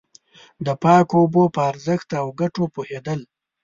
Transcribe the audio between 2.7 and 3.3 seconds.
پوهېدل.